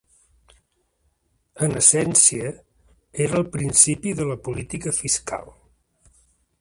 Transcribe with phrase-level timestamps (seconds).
[1.67, 2.49] En essència,
[3.27, 5.53] era el principi de la política fiscal.